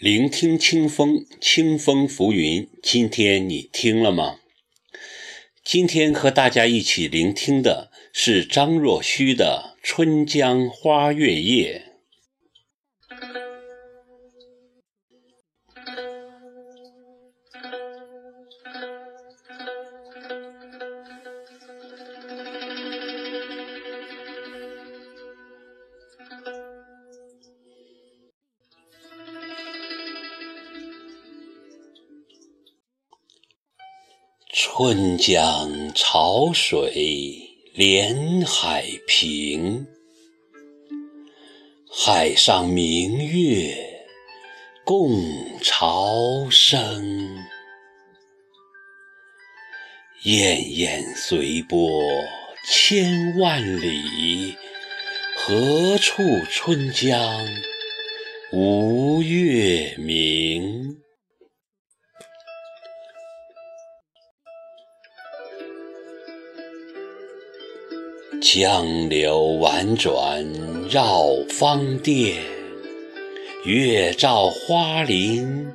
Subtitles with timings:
[0.00, 2.68] 聆听清风，清风浮云。
[2.82, 4.40] 今天你听了吗？
[5.64, 11.90] 今天和大家一起聆听的是张若虚的《春江花月夜》。
[34.66, 37.38] 春江潮水
[37.74, 39.86] 连海平，
[41.92, 43.76] 海上明月
[44.82, 45.22] 共
[45.60, 47.36] 潮生。
[50.24, 52.02] 滟滟随波
[52.66, 54.56] 千万里，
[55.36, 57.46] 何处春江
[58.50, 61.03] 无月明？
[68.40, 70.44] 江流婉转
[70.90, 72.36] 绕芳甸，
[73.64, 75.66] 月照花林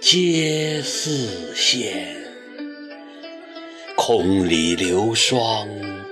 [0.00, 1.92] 皆似霰。
[3.96, 5.68] 空里流霜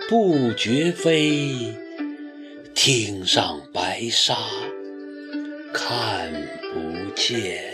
[0.09, 1.75] 不觉飞，
[2.75, 4.37] 汀上白沙
[5.73, 6.31] 看
[6.73, 7.74] 不见。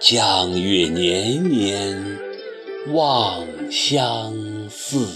[0.00, 2.18] 江月年年
[2.92, 4.32] 望相
[4.70, 5.08] 似，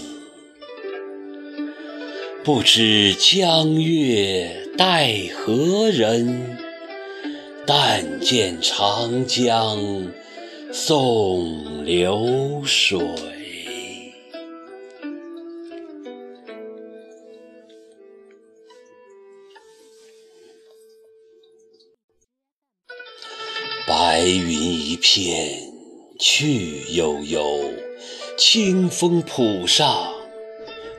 [2.43, 6.57] 不知江月待何人？
[7.65, 10.11] 但见长江
[10.73, 12.99] 送流水。
[24.23, 25.69] 白云一片
[26.17, 27.59] 去悠悠，
[28.37, 30.13] 清风浦上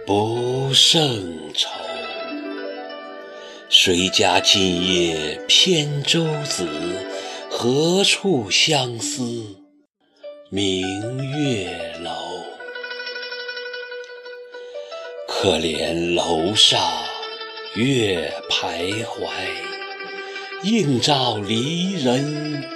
[0.07, 1.71] 不胜愁。
[3.71, 6.69] 谁家今夜扁舟子？
[7.49, 9.57] 何处相思
[10.51, 10.83] 明
[11.41, 12.11] 月楼？
[15.27, 16.79] 可怜楼上
[17.75, 19.31] 月徘徊，
[20.65, 22.74] 映照离人。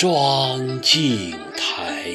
[0.00, 2.08] 妆镜台，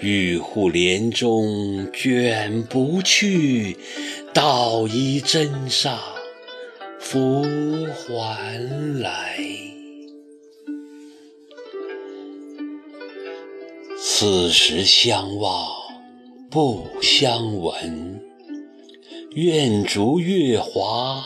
[0.00, 3.76] 玉户帘中卷不去，
[4.34, 6.00] 捣衣砧上
[6.98, 7.44] 拂
[7.94, 8.58] 还
[8.98, 9.38] 来。
[14.00, 15.64] 此时相望
[16.50, 18.20] 不相闻，
[19.36, 21.24] 愿逐月华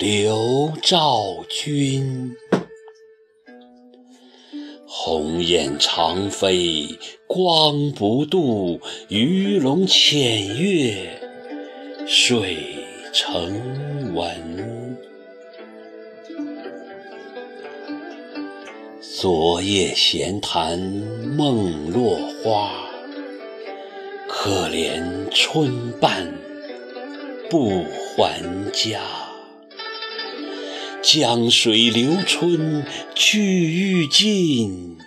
[0.00, 2.34] 流照君。
[4.92, 11.08] 鸿雁长飞光不度，鱼龙潜跃
[12.08, 12.56] 水
[13.12, 14.98] 成文。
[19.00, 22.72] 昨夜闲谈梦落花，
[24.26, 26.34] 可怜春半
[27.48, 27.84] 不
[28.16, 29.29] 还家。
[31.02, 32.84] 江水流春
[33.14, 34.98] 去欲尽，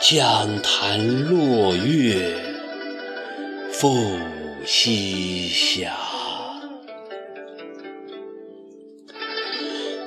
[0.00, 2.34] 江潭落月
[3.70, 4.18] 复
[4.64, 5.90] 西斜。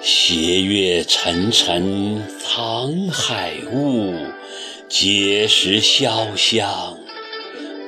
[0.01, 4.16] 斜月沉沉藏海雾，
[4.89, 6.98] 碣石潇湘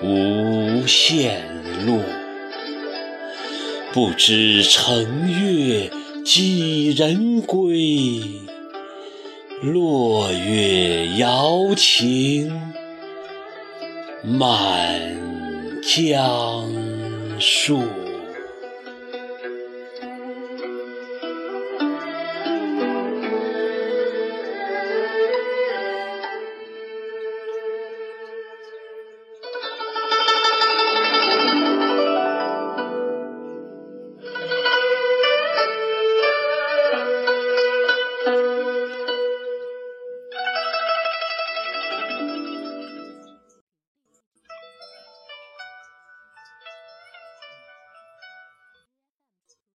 [0.03, 1.43] 无限
[1.87, 2.03] 路。
[3.91, 5.89] 不知乘月。
[6.31, 8.21] 几人归？
[9.63, 12.51] 落月摇情
[14.21, 15.17] 满
[15.81, 16.71] 江
[17.39, 17.81] 树。